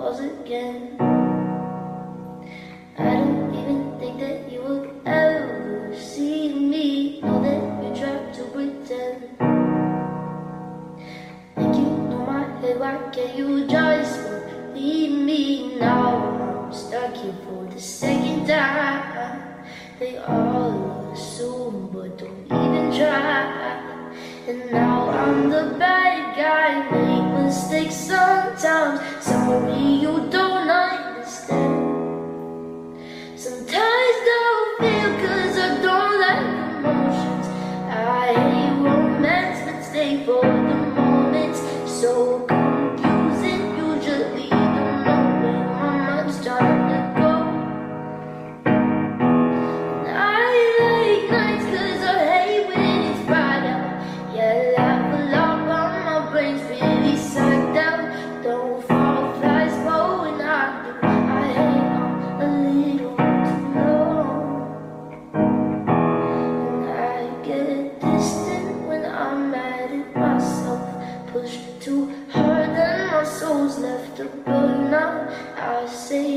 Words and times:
was 0.00 0.20
again. 0.20 0.96
I 2.96 3.10
don't 3.20 3.54
even 3.54 3.98
think 3.98 4.18
that 4.20 4.50
you 4.50 4.62
would 4.62 4.90
ever 5.04 5.94
see 5.94 6.54
me. 6.54 7.20
Know 7.20 7.42
that 7.44 7.84
you 7.84 7.90
tried 8.00 8.32
to 8.34 8.44
pretend. 8.44 9.36
Think 11.54 11.76
you 11.76 11.88
know 12.08 12.24
my 12.26 12.44
head, 12.60 12.80
why 12.80 12.96
can't 13.12 13.36
you 13.36 13.66
just 13.68 14.24
believe 14.72 15.12
me 15.12 15.76
now? 15.78 16.16
I'm 16.64 16.72
stuck 16.72 17.14
here 17.16 17.36
for 17.44 17.66
the 17.66 17.80
second 17.80 18.46
time. 18.46 19.66
They 19.98 20.16
all 20.16 21.12
assume, 21.12 21.90
but 21.92 22.16
don't 22.16 22.46
even 22.46 22.84
try. 22.96 23.44
And 24.48 24.70
now 24.72 25.10
I'm 25.10 25.50
the 25.50 25.59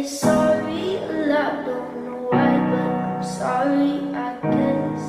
sorry 0.07 0.95
a 0.97 1.27
lot, 1.27 1.65
don't 1.65 2.05
know 2.05 2.27
why, 2.29 2.51
but 2.71 2.89
I'm 2.91 3.23
sorry, 3.23 3.99
I 4.13 4.35
guess. 4.51 5.03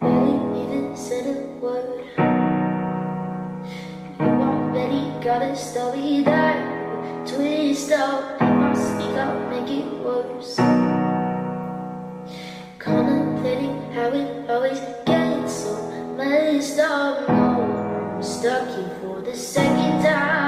Barely 0.00 0.36
even 0.62 0.96
said 0.96 1.26
a 1.26 1.38
word. 1.60 2.04
You 4.18 4.26
already 4.26 5.04
got 5.22 5.42
a 5.42 5.54
story 5.54 6.22
that 6.22 6.56
twist 7.26 7.92
up. 7.92 8.36
If 8.36 8.42
I 8.42 8.74
speak 8.74 9.16
out, 9.18 9.50
make 9.50 9.68
it 9.68 9.86
worse. 10.02 10.56
Contemplating 12.78 13.92
how 13.92 14.08
it 14.12 14.48
always 14.48 14.80
gets 15.04 15.52
so 15.52 15.74
messed 16.16 16.78
up. 16.78 17.28
No, 17.28 18.14
I'm 18.16 18.22
stuck 18.22 18.68
here 18.68 18.98
for 19.02 19.20
the 19.20 19.36
second 19.36 20.02
time. 20.02 20.45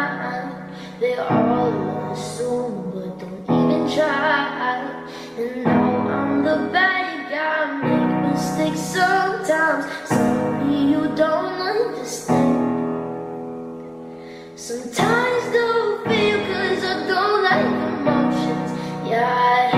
They 1.01 1.15
all 1.15 1.31
on 1.31 2.11
assume, 2.11 2.91
but 2.93 3.21
don't 3.21 3.43
even 3.45 3.95
try. 3.95 5.07
And 5.39 5.63
now 5.63 6.09
I'm 6.09 6.43
the 6.43 6.71
bad 6.73 7.31
guy, 7.31 7.67
make 7.83 8.33
mistakes 8.33 8.81
sometimes. 8.81 9.87
Sorry 10.09 10.75
you 10.75 11.03
don't 11.15 11.55
understand. 11.55 12.59
Sometimes 14.57 15.53
don't 15.53 16.05
feel 16.09 16.39
cause 16.49 16.83
I 16.83 17.07
don't 17.07 17.43
like 17.45 17.67
emotions. 18.01 18.71
Yeah. 19.09 19.71
I 19.73 19.78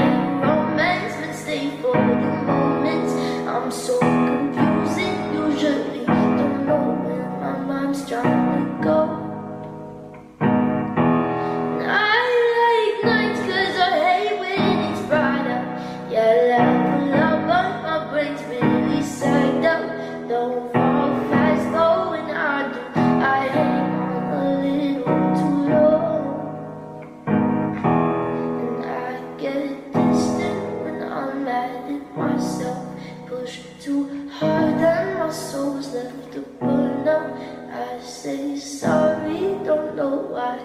To 33.84 34.28
harden 34.28 34.84
and 34.84 35.18
our 35.22 35.32
souls 35.32 35.94
left 35.94 36.32
to 36.32 36.41
burn 36.60 37.08
up. 37.08 37.34
I 37.72 37.98
say 38.04 38.58
sorry, 38.58 39.56
don't 39.64 39.96
know 39.96 40.16
why, 40.28 40.58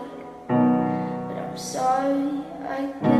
but 0.49 1.37
I'm 1.37 1.57
sorry. 1.57 2.43
I 2.67 2.91
guess. 3.01 3.14